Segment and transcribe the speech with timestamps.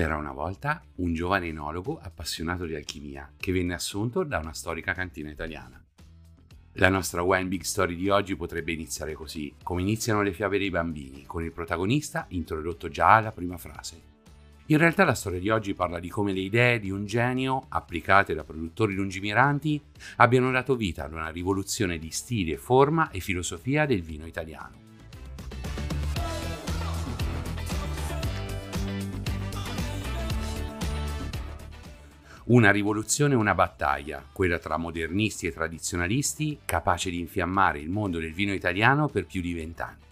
[0.00, 4.94] C'era una volta un giovane enologo appassionato di alchimia che venne assunto da una storica
[4.94, 5.78] cantina italiana.
[6.76, 10.70] La nostra Wine Big Story di oggi potrebbe iniziare così, come iniziano le fiabe dei
[10.70, 14.00] bambini, con il protagonista introdotto già alla prima frase.
[14.68, 18.32] In realtà la storia di oggi parla di come le idee di un genio, applicate
[18.32, 19.82] da produttori lungimiranti,
[20.16, 24.89] abbiano dato vita ad una rivoluzione di stile, forma e filosofia del vino italiano.
[32.50, 38.18] Una rivoluzione e una battaglia, quella tra modernisti e tradizionalisti, capace di infiammare il mondo
[38.18, 40.02] del vino italiano per più di vent'anni.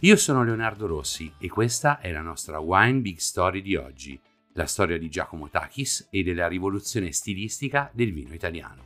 [0.00, 4.20] Io sono Leonardo Rossi e questa è la nostra Wine Big Story di oggi,
[4.52, 8.82] la storia di Giacomo Takis e della rivoluzione stilistica del vino italiano.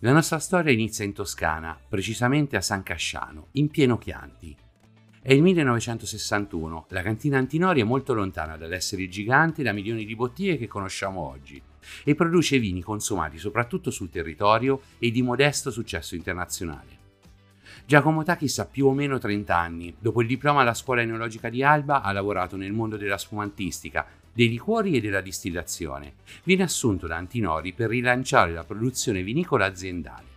[0.00, 4.56] La nostra storia inizia in Toscana, precisamente a San Casciano, in pieno Chianti,
[5.24, 10.16] è il 1961, la cantina Antinori è molto lontana dall'essere il gigante da milioni di
[10.16, 11.62] bottiglie che conosciamo oggi
[12.02, 16.98] e produce vini consumati soprattutto sul territorio e di modesto successo internazionale.
[17.86, 19.94] Giacomo Takis ha più o meno 30 anni.
[19.96, 24.48] Dopo il diploma alla scuola enologica di Alba ha lavorato nel mondo della spumantistica, dei
[24.48, 26.14] liquori e della distillazione.
[26.42, 30.30] Viene assunto da Antinori per rilanciare la produzione vinicola aziendale.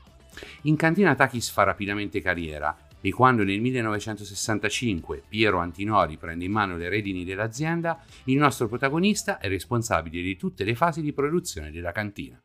[0.64, 6.75] In cantina Takis fa rapidamente carriera e quando nel 1965 Piero Antinori prende in mano
[6.75, 11.92] le redini dell'azienda, il nostro protagonista è responsabile di tutte le fasi di produzione della
[11.92, 12.44] cantina.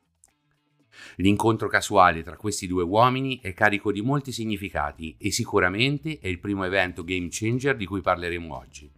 [1.16, 6.38] L'incontro casuale tra questi due uomini è carico di molti significati e sicuramente è il
[6.38, 8.92] primo evento game changer di cui parleremo oggi.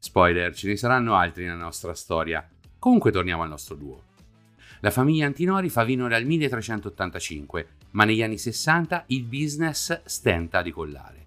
[0.00, 2.50] Spoiler, ce ne saranno altri nella nostra storia.
[2.80, 4.02] Comunque torniamo al nostro duo.
[4.80, 10.62] La famiglia Antinori fa vino dal 1385, ma negli anni 60 il business stenta a
[10.62, 11.24] decollare.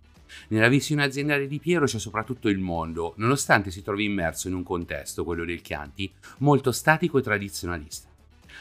[0.50, 4.64] Nella visione aziendale di Piero c'è soprattutto il mondo, nonostante si trovi immerso in un
[4.64, 8.08] contesto, quello del Chianti, molto statico e tradizionalista.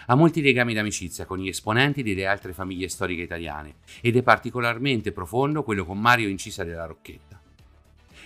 [0.07, 5.13] Ha molti legami d'amicizia con gli esponenti delle altre famiglie storiche italiane ed è particolarmente
[5.13, 7.28] profondo quello con Mario Incisa della Rocchetta.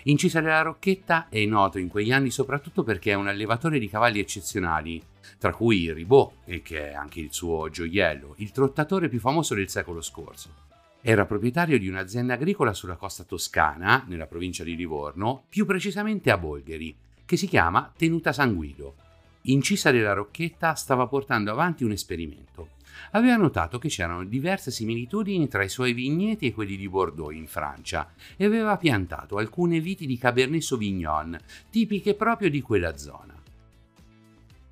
[0.05, 4.19] Incisa della Rocchetta è noto in quegli anni soprattutto perché è un allevatore di cavalli
[4.19, 5.01] eccezionali,
[5.39, 9.69] tra cui il Ribot, che è anche il suo gioiello, il trottatore più famoso del
[9.69, 10.71] secolo scorso.
[11.01, 16.39] Era proprietario di un'azienda agricola sulla costa toscana, nella provincia di Livorno, più precisamente a
[16.39, 18.95] Bolgheri, che si chiama Tenuta San Guido.
[19.43, 22.71] Incisa della Rocchetta stava portando avanti un esperimento.
[23.13, 27.47] Aveva notato che c'erano diverse similitudini tra i suoi vigneti e quelli di Bordeaux in
[27.47, 31.39] Francia e aveva piantato alcune viti di Cabernet Sauvignon,
[31.71, 33.41] tipiche proprio di quella zona.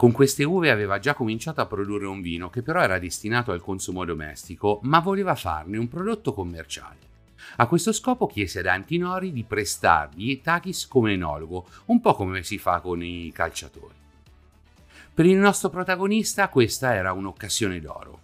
[0.00, 3.60] Con queste uve aveva già cominciato a produrre un vino che però era destinato al
[3.60, 6.96] consumo domestico, ma voleva farne un prodotto commerciale.
[7.56, 12.56] A questo scopo chiese ad Antinori di prestargli Takis come enologo, un po' come si
[12.56, 13.99] fa con i calciatori.
[15.12, 18.20] Per il nostro protagonista questa era un'occasione d'oro.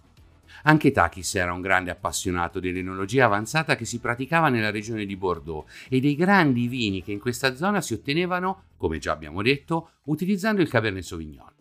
[0.63, 5.69] Anche Takis era un grande appassionato dell'enologia avanzata che si praticava nella regione di Bordeaux
[5.89, 10.61] e dei grandi vini che in questa zona si ottenevano, come già abbiamo detto, utilizzando
[10.61, 11.51] il Cabernet Sauvignon.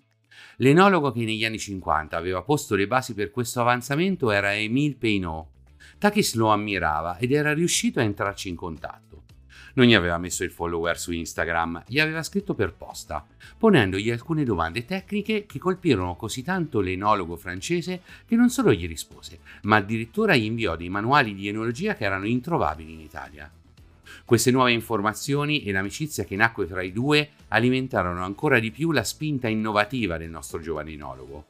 [0.59, 5.47] L'enologo che negli anni 50 aveva posto le basi per questo avanzamento era Émile Peinot.
[5.99, 9.06] Takis lo ammirava ed era riuscito a entrarci in contatto.
[9.77, 13.27] Non gli aveva messo il follower su Instagram, gli aveva scritto per posta,
[13.59, 19.41] ponendogli alcune domande tecniche che colpirono così tanto l'enologo francese che non solo gli rispose,
[19.63, 23.51] ma addirittura gli inviò dei manuali di enologia che erano introvabili in Italia.
[24.25, 29.05] Queste nuove informazioni e l'amicizia che nacque tra i due alimentarono ancora di più la
[29.05, 31.45] spinta innovativa del nostro giovane enologo.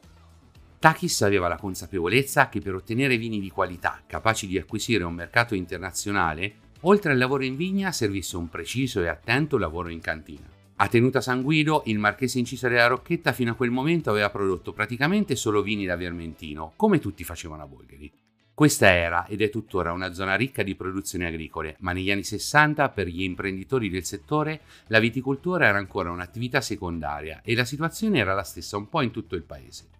[0.80, 5.54] Takis aveva la consapevolezza che per ottenere vini di qualità capaci di acquisire un mercato
[5.54, 10.48] internazionale, oltre al lavoro in vigna servisse un preciso e attento lavoro in cantina.
[10.76, 14.72] A Tenuta San Guido, il marchese incisa della Rocchetta fino a quel momento aveva prodotto
[14.72, 18.12] praticamente solo vini da Vermentino, come tutti facevano a Bolgheri.
[18.52, 22.88] Questa era ed è tuttora una zona ricca di produzioni agricole, ma negli anni 60
[22.88, 28.32] per gli imprenditori del settore la viticoltura era ancora un'attività secondaria e la situazione era
[28.32, 29.95] la stessa un po' in tutto il paese.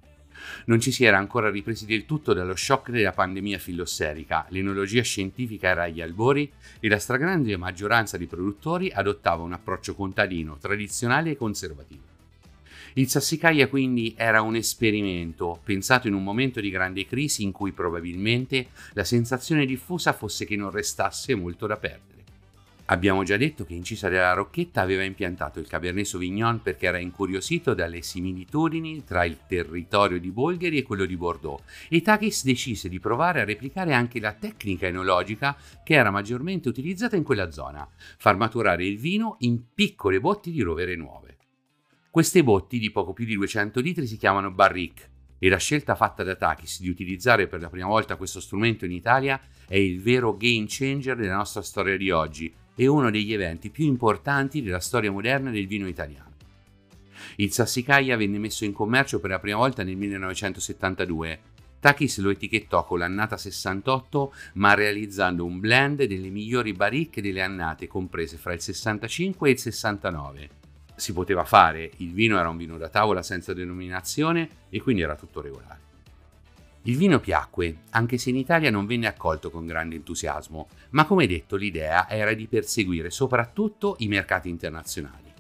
[0.66, 5.68] Non ci si era ancora ripresi del tutto dallo shock della pandemia filosserica, l'enologia scientifica
[5.68, 6.50] era agli albori
[6.80, 12.14] e la stragrande maggioranza di produttori adottava un approccio contadino, tradizionale e conservativo.
[12.94, 17.72] Il Sassicaia quindi era un esperimento pensato in un momento di grande crisi in cui
[17.72, 22.15] probabilmente la sensazione diffusa fosse che non restasse molto da perdere.
[22.88, 27.74] Abbiamo già detto che Incisa della Rocchetta aveva impiantato il Cabernet Sauvignon perché era incuriosito
[27.74, 33.00] dalle similitudini tra il territorio di Bolgheri e quello di Bordeaux e Takis decise di
[33.00, 37.88] provare a replicare anche la tecnica enologica che era maggiormente utilizzata in quella zona,
[38.18, 41.38] far maturare il vino in piccole botti di rovere nuove.
[42.08, 45.10] Queste botti di poco più di 200 litri si chiamano barrique
[45.40, 48.92] e la scelta fatta da Takis di utilizzare per la prima volta questo strumento in
[48.92, 53.70] Italia è il vero game changer della nostra storia di oggi è uno degli eventi
[53.70, 56.34] più importanti della storia moderna del vino italiano.
[57.36, 61.40] Il Sassicaia venne messo in commercio per la prima volta nel 1972.
[61.80, 67.86] Takis lo etichettò con l'annata 68, ma realizzando un blend delle migliori baricche delle annate
[67.86, 70.48] comprese fra il 65 e il 69.
[70.94, 75.16] Si poteva fare, il vino era un vino da tavola senza denominazione e quindi era
[75.16, 75.85] tutto regolare.
[76.86, 81.26] Il vino piacque, anche se in Italia non venne accolto con grande entusiasmo, ma come
[81.26, 85.32] detto l'idea era di perseguire soprattutto i mercati internazionali.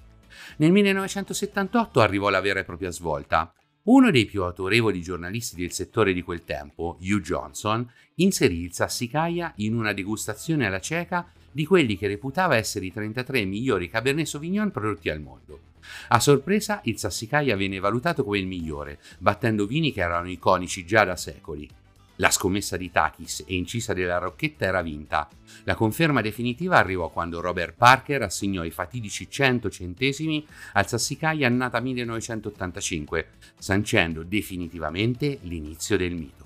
[0.56, 3.54] Nel 1978 arrivò la vera e propria svolta.
[3.84, 9.52] Uno dei più autorevoli giornalisti del settore di quel tempo, Hugh Johnson, inserì il Sassicaia
[9.58, 14.72] in una degustazione alla cieca di quelli che reputava essere i 33 migliori Cabernet Sauvignon
[14.72, 15.74] prodotti al mondo.
[16.08, 21.04] A sorpresa, il Sassicaia venne valutato come il migliore, battendo vini che erano iconici già
[21.04, 21.68] da secoli.
[22.16, 25.28] La scommessa di Takis e incisa della Rocchetta era vinta.
[25.64, 31.78] La conferma definitiva arrivò quando Robert Parker assegnò i fatidici 100 centesimi al Sassicaia annata
[31.80, 33.28] 1985,
[33.58, 36.44] sancendo definitivamente l'inizio del mito.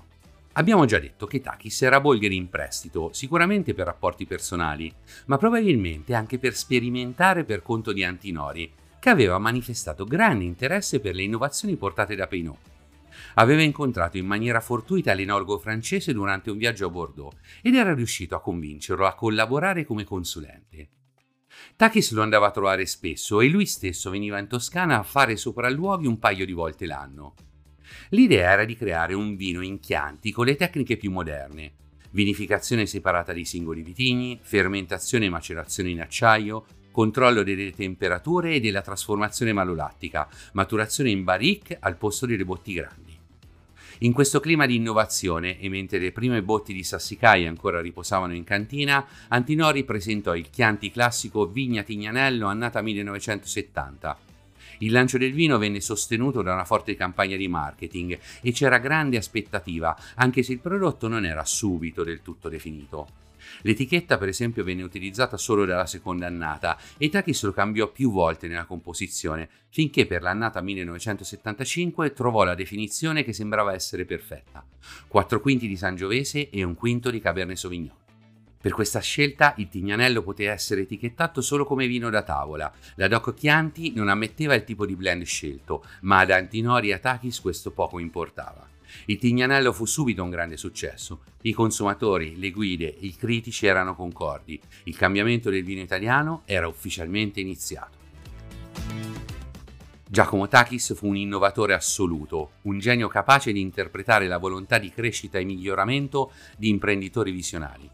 [0.53, 4.93] Abbiamo già detto che Takis era Bolgheri in prestito, sicuramente per rapporti personali,
[5.27, 8.69] ma probabilmente anche per sperimentare per conto di Antinori,
[9.01, 12.59] che aveva manifestato grande interesse per le innovazioni portate da Peinot.
[13.33, 18.35] Aveva incontrato in maniera fortuita l'enologo francese durante un viaggio a Bordeaux ed era riuscito
[18.35, 20.89] a convincerlo a collaborare come consulente.
[21.75, 26.05] Takis lo andava a trovare spesso e lui stesso veniva in Toscana a fare sopralluoghi
[26.05, 27.33] un paio di volte l'anno.
[28.09, 31.73] L'idea era di creare un vino in chianti con le tecniche più moderne,
[32.11, 38.81] vinificazione separata dei singoli vitigni, fermentazione e macerazione in acciaio, controllo delle temperature e della
[38.81, 43.19] trasformazione malolattica, maturazione in barrique al posto delle botti grandi.
[44.03, 48.43] In questo clima di innovazione e mentre le prime botti di Sassicaia ancora riposavano in
[48.43, 54.17] cantina, Antinori presentò il Chianti classico Vigna Tignanello annata 1970.
[54.79, 59.17] Il lancio del vino venne sostenuto da una forte campagna di marketing e c'era grande
[59.17, 63.07] aspettativa, anche se il prodotto non era subito del tutto definito.
[63.61, 68.47] L'etichetta per esempio venne utilizzata solo dalla seconda annata e Takis lo cambiò più volte
[68.47, 74.65] nella composizione, finché per l'annata 1975 trovò la definizione che sembrava essere perfetta.
[75.07, 77.99] 4 quinti di Sangiovese e un quinto di Cabernet Sauvignon.
[78.61, 82.71] Per questa scelta il Tignanello poteva essere etichettato solo come vino da tavola.
[82.95, 86.99] La Doc Chianti non ammetteva il tipo di blend scelto, ma ad Antinori e a
[86.99, 88.70] Takis questo poco importava.
[89.05, 91.23] Il Tignanello fu subito un grande successo.
[91.41, 94.59] I consumatori, le guide, i critici erano concordi.
[94.83, 97.99] Il cambiamento del vino italiano era ufficialmente iniziato.
[100.07, 105.39] Giacomo Takis fu un innovatore assoluto, un genio capace di interpretare la volontà di crescita
[105.39, 107.89] e miglioramento di imprenditori visionari.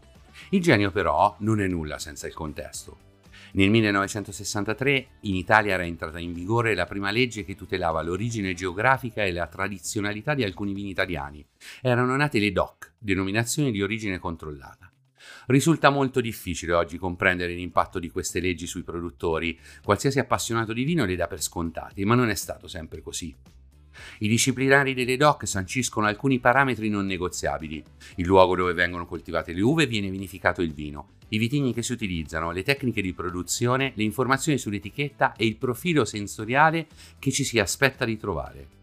[0.50, 3.07] Il genio però non è nulla senza il contesto.
[3.52, 9.24] Nel 1963 in Italia era entrata in vigore la prima legge che tutelava l'origine geografica
[9.24, 11.44] e la tradizionalità di alcuni vini italiani.
[11.80, 14.92] Erano nate le DOC, denominazioni di origine controllata.
[15.46, 19.58] Risulta molto difficile oggi comprendere l'impatto di queste leggi sui produttori.
[19.82, 23.34] Qualsiasi appassionato di vino le dà per scontate, ma non è stato sempre così.
[24.18, 27.82] I disciplinari delle DOC sanciscono alcuni parametri non negoziabili.
[28.16, 31.92] Il luogo dove vengono coltivate le uve viene vinificato il vino, i vitigni che si
[31.92, 36.86] utilizzano, le tecniche di produzione, le informazioni sull'etichetta e il profilo sensoriale
[37.18, 38.76] che ci si aspetta di trovare.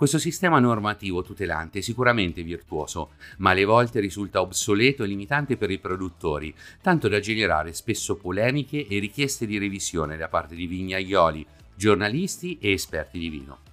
[0.00, 5.70] Questo sistema normativo tutelante è sicuramente virtuoso, ma alle volte risulta obsoleto e limitante per
[5.70, 11.46] i produttori, tanto da generare spesso polemiche e richieste di revisione da parte di vignaioli,
[11.74, 13.69] giornalisti e esperti di vino.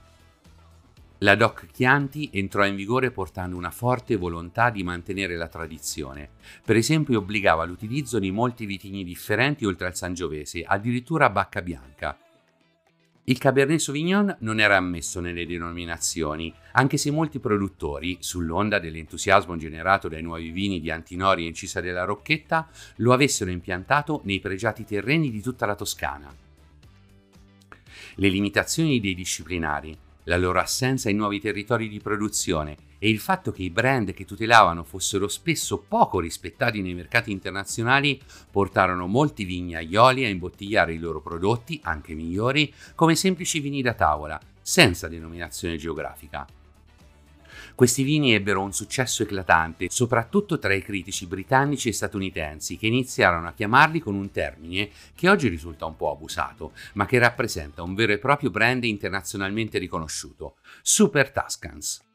[1.21, 6.29] La DOC Chianti entrò in vigore portando una forte volontà di mantenere la tradizione.
[6.63, 12.15] Per esempio obbligava l'utilizzo di molti vitigni differenti oltre al Sangiovese, addirittura a bacca bianca.
[13.23, 20.07] Il Cabernet Sauvignon non era ammesso nelle denominazioni, anche se molti produttori, sull'onda dell'entusiasmo generato
[20.07, 25.31] dai nuovi vini di Antinori e Incisa della Rocchetta, lo avessero impiantato nei pregiati terreni
[25.31, 26.31] di tutta la Toscana.
[28.19, 33.51] Le limitazioni dei disciplinari, la loro assenza in nuovi territori di produzione e il fatto
[33.51, 38.19] che i brand che tutelavano fossero spesso poco rispettati nei mercati internazionali
[38.51, 44.39] portarono molti vignaioli a imbottigliare i loro prodotti, anche migliori, come semplici vini da tavola,
[44.61, 46.56] senza denominazione geografica.
[47.75, 53.47] Questi vini ebbero un successo eclatante, soprattutto tra i critici britannici e statunitensi, che iniziarono
[53.47, 57.95] a chiamarli con un termine che oggi risulta un po' abusato, ma che rappresenta un
[57.95, 62.05] vero e proprio brand internazionalmente riconosciuto, Super Tuscans.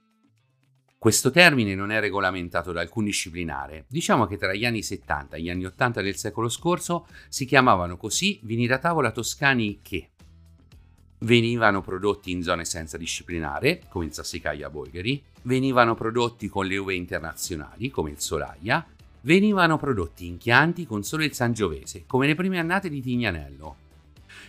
[1.03, 3.87] Questo termine non è regolamentato da alcun disciplinare.
[3.89, 7.97] Diciamo che tra gli anni 70 e gli anni 80 del secolo scorso si chiamavano
[7.97, 10.12] così vini da tavola toscani che
[11.23, 16.95] venivano prodotti in zone senza disciplinare, come il Sassicaia Bolgheri, venivano prodotti con le uve
[16.95, 18.85] internazionali, come il Solaia,
[19.23, 23.77] venivano prodotti in chianti con solo il Sangiovese, come le prime annate di Tignanello.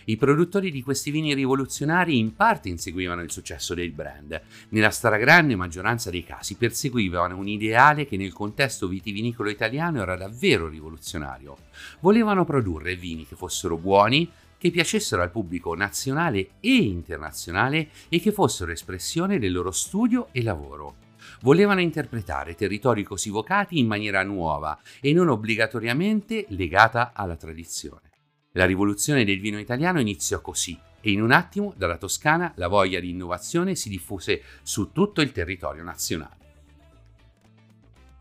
[0.06, 4.38] I produttori di questi vini rivoluzionari in parte inseguivano il successo del brand,
[4.70, 10.68] nella stragrande maggioranza dei casi perseguivano un ideale che nel contesto vitivinicolo italiano era davvero
[10.68, 11.56] rivoluzionario.
[12.00, 14.30] Volevano produrre vini che fossero buoni,
[14.64, 20.42] che piacessero al pubblico nazionale e internazionale e che fossero espressione del loro studio e
[20.42, 20.94] lavoro.
[21.42, 28.10] Volevano interpretare territori così vocati in maniera nuova e non obbligatoriamente legata alla tradizione.
[28.52, 33.00] La rivoluzione del vino italiano iniziò così e in un attimo dalla Toscana la voglia
[33.00, 36.38] di innovazione si diffuse su tutto il territorio nazionale.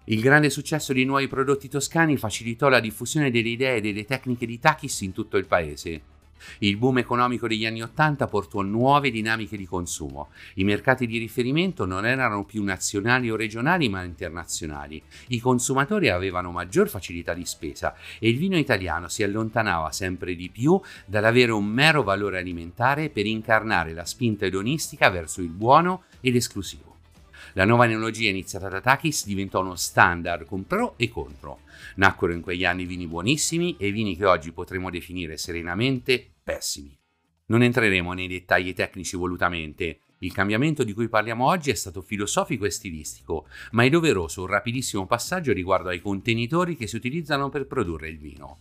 [0.08, 4.46] Il grande successo dei nuovi prodotti toscani facilitò la diffusione delle idee e delle tecniche
[4.46, 6.12] di Takis in tutto il paese.
[6.60, 10.30] Il boom economico degli anni Ottanta portò nuove dinamiche di consumo.
[10.56, 15.02] I mercati di riferimento non erano più nazionali o regionali ma internazionali.
[15.28, 20.50] I consumatori avevano maggior facilità di spesa e il vino italiano si allontanava sempre di
[20.50, 26.36] più dall'avere un mero valore alimentare per incarnare la spinta edonistica verso il buono ed
[26.36, 26.92] esclusivo.
[27.54, 31.60] La nuova enologia iniziata da Takis diventò uno standard con pro e contro.
[31.96, 36.98] Nacquero in quegli anni vini buonissimi e vini che oggi potremmo definire serenamente pessimi.
[37.46, 42.66] Non entreremo nei dettagli tecnici volutamente, il cambiamento di cui parliamo oggi è stato filosofico
[42.66, 47.68] e stilistico, ma è doveroso un rapidissimo passaggio riguardo ai contenitori che si utilizzano per
[47.68, 48.60] produrre il vino.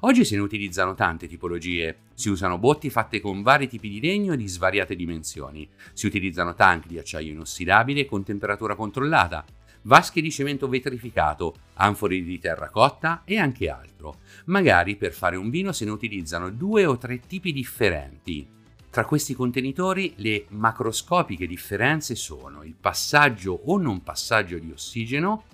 [0.00, 4.36] Oggi se ne utilizzano tante tipologie, si usano botti fatte con vari tipi di legno
[4.36, 9.44] di svariate dimensioni, si utilizzano tank di acciaio inossidabile con temperatura controllata,
[9.82, 14.20] vasche di cemento vetrificato, anfori di terracotta e anche altro.
[14.46, 18.46] Magari per fare un vino se ne utilizzano due o tre tipi differenti.
[18.90, 25.44] Tra questi contenitori le macroscopiche differenze sono il passaggio o non passaggio di ossigeno,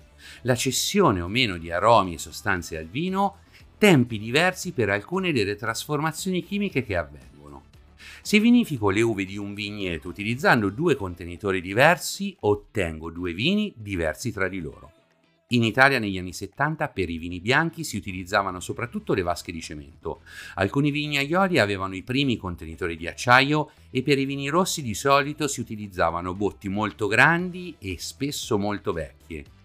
[0.42, 3.40] la cessione o meno di aromi e sostanze al vino,
[3.78, 7.35] tempi diversi per alcune delle trasformazioni chimiche che avvengono.
[8.22, 14.32] Se vinifico le uve di un vigneto utilizzando due contenitori diversi, ottengo due vini diversi
[14.32, 14.92] tra di loro.
[15.50, 19.60] In Italia negli anni 70 per i vini bianchi si utilizzavano soprattutto le vasche di
[19.60, 20.22] cemento.
[20.54, 25.46] Alcuni vignaioli avevano i primi contenitori di acciaio e per i vini rossi di solito
[25.46, 29.55] si utilizzavano botti molto grandi e spesso molto vecchie.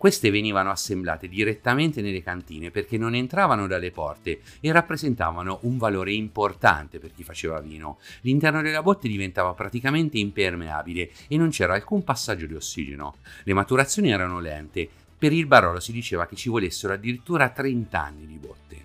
[0.00, 6.14] Queste venivano assemblate direttamente nelle cantine perché non entravano dalle porte e rappresentavano un valore
[6.14, 7.98] importante per chi faceva vino.
[8.22, 13.16] L'interno della botte diventava praticamente impermeabile e non c'era alcun passaggio di ossigeno.
[13.42, 14.88] Le maturazioni erano lente.
[15.18, 18.84] Per il Barolo si diceva che ci volessero addirittura 30 anni di botte.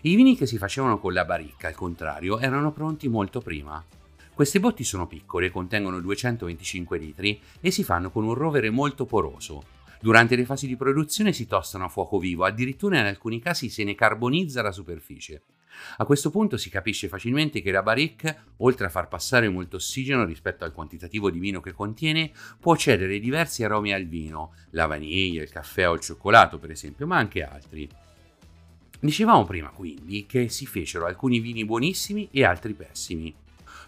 [0.00, 3.84] I vini che si facevano con la baricca, al contrario, erano pronti molto prima.
[4.32, 9.80] Queste botti sono piccole, contengono 225 litri e si fanno con un rovere molto poroso.
[10.02, 13.84] Durante le fasi di produzione si tostano a fuoco vivo, addirittura in alcuni casi se
[13.84, 15.42] ne carbonizza la superficie.
[15.98, 20.24] A questo punto si capisce facilmente che la barrique, oltre a far passare molto ossigeno
[20.24, 25.40] rispetto al quantitativo di vino che contiene, può cedere diversi aromi al vino, la vaniglia,
[25.40, 27.88] il caffè o il cioccolato per esempio, ma anche altri.
[28.98, 33.32] Dicevamo prima quindi che si fecero alcuni vini buonissimi e altri pessimi.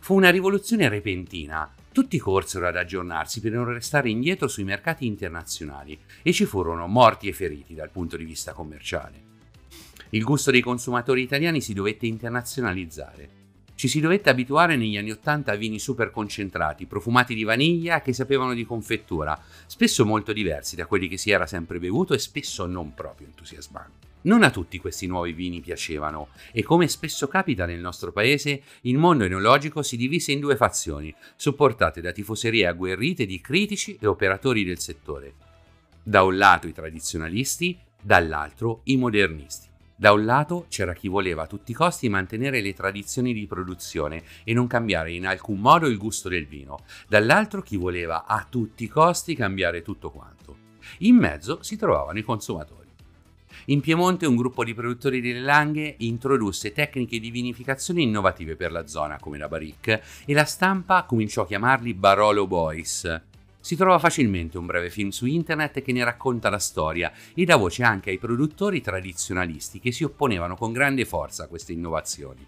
[0.05, 5.99] Fu una rivoluzione repentina, tutti corsero ad aggiornarsi per non restare indietro sui mercati internazionali
[6.21, 9.23] e ci furono morti e feriti dal punto di vista commerciale.
[10.11, 13.31] Il gusto dei consumatori italiani si dovette internazionalizzare.
[13.75, 18.13] Ci si dovette abituare negli anni Ottanta a vini super concentrati, profumati di vaniglia che
[18.13, 22.67] sapevano di confettura, spesso molto diversi da quelli che si era sempre bevuto e spesso
[22.67, 24.14] non proprio entusiasmanti.
[24.25, 28.97] Non a tutti questi nuovi vini piacevano e come spesso capita nel nostro paese, il
[28.97, 34.65] mondo enologico si divise in due fazioni, supportate da tifoserie agguerrite di critici e operatori
[34.65, 35.35] del settore.
[36.03, 39.69] Da un lato i tradizionalisti, dall'altro i modernisti.
[39.95, 44.25] Da un lato c'era chi voleva a tutti i costi mantenere le tradizioni di produzione
[44.43, 48.85] e non cambiare in alcun modo il gusto del vino, dall'altro chi voleva a tutti
[48.85, 50.57] i costi cambiare tutto quanto.
[51.01, 52.84] In mezzo si trovavano i consumatori.
[53.67, 58.87] In Piemonte un gruppo di produttori delle Langhe introdusse tecniche di vinificazione innovative per la
[58.87, 63.23] zona, come la Barrique, e la stampa cominciò a chiamarli Barolo Boys.
[63.61, 67.57] Si trova facilmente un breve film su internet che ne racconta la storia e dà
[67.57, 72.47] voce anche ai produttori tradizionalisti che si opponevano con grande forza a queste innovazioni.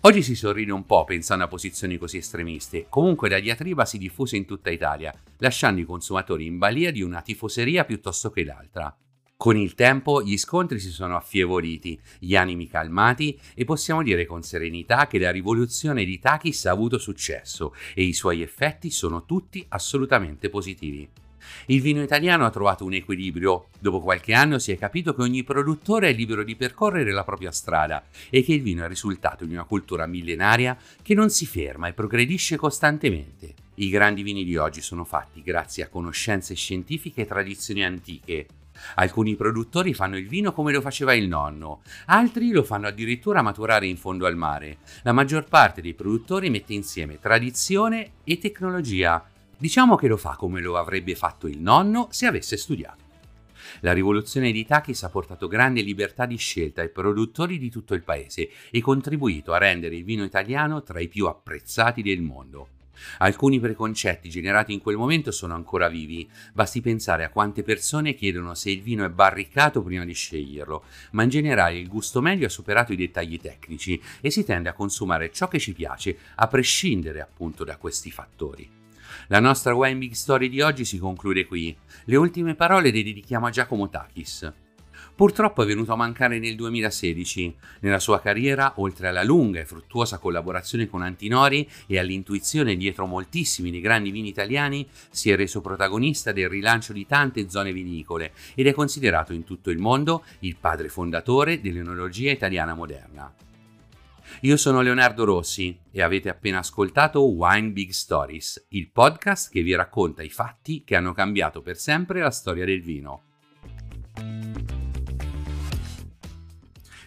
[0.00, 4.36] Oggi si sorride un po' pensando a posizioni così estremiste, comunque la diatriba si diffuse
[4.36, 8.94] in tutta Italia, lasciando i consumatori in balia di una tifoseria piuttosto che l'altra.
[9.36, 14.42] Con il tempo gli scontri si sono affievoliti, gli animi calmati e possiamo dire con
[14.42, 19.64] serenità che la rivoluzione di Takis ha avuto successo e i suoi effetti sono tutti
[19.70, 21.06] assolutamente positivi.
[21.66, 23.66] Il vino italiano ha trovato un equilibrio.
[23.78, 27.50] Dopo qualche anno si è capito che ogni produttore è libero di percorrere la propria
[27.50, 31.88] strada e che il vino è risultato di una cultura millenaria che non si ferma
[31.88, 33.52] e progredisce costantemente.
[33.74, 38.46] I grandi vini di oggi sono fatti grazie a conoscenze scientifiche e tradizioni antiche
[38.96, 43.86] Alcuni produttori fanno il vino come lo faceva il nonno, altri lo fanno addirittura maturare
[43.86, 44.78] in fondo al mare.
[45.02, 49.24] La maggior parte dei produttori mette insieme tradizione e tecnologia.
[49.56, 53.02] Diciamo che lo fa come lo avrebbe fatto il nonno se avesse studiato.
[53.80, 58.02] La rivoluzione di Takis ha portato grande libertà di scelta ai produttori di tutto il
[58.02, 62.73] paese e contribuito a rendere il vino italiano tra i più apprezzati del mondo.
[63.18, 68.54] Alcuni preconcetti generati in quel momento sono ancora vivi, basti pensare a quante persone chiedono
[68.54, 72.50] se il vino è barricato prima di sceglierlo, ma in generale il gusto medio ha
[72.50, 77.20] superato i dettagli tecnici e si tende a consumare ciò che ci piace, a prescindere
[77.20, 78.82] appunto da questi fattori.
[79.28, 81.76] La nostra Wine Big Story di oggi si conclude qui.
[82.04, 84.63] Le ultime parole le dedichiamo a Giacomo Takis.
[85.16, 87.56] Purtroppo è venuto a mancare nel 2016.
[87.80, 93.70] Nella sua carriera, oltre alla lunga e fruttuosa collaborazione con Antinori e all'intuizione dietro moltissimi
[93.70, 98.66] dei grandi vini italiani, si è reso protagonista del rilancio di tante zone vinicole ed
[98.66, 103.32] è considerato in tutto il mondo il padre fondatore dell'enologia italiana moderna.
[104.40, 109.76] Io sono Leonardo Rossi e avete appena ascoltato Wine Big Stories, il podcast che vi
[109.76, 113.22] racconta i fatti che hanno cambiato per sempre la storia del vino.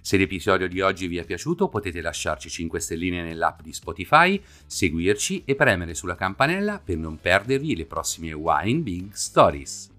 [0.08, 5.44] Se l'episodio di oggi vi è piaciuto potete lasciarci 5 stelline nell'app di Spotify, seguirci
[5.44, 9.97] e premere sulla campanella per non perdervi le prossime Wine Big Stories.